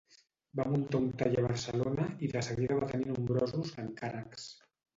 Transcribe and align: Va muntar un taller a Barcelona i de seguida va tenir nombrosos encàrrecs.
Va 0.59 0.63
muntar 0.75 1.01
un 1.07 1.11
taller 1.19 1.43
a 1.43 1.43
Barcelona 1.47 2.07
i 2.29 2.31
de 2.37 2.43
seguida 2.49 2.81
va 2.81 2.89
tenir 2.95 3.13
nombrosos 3.13 3.77
encàrrecs. 3.87 4.53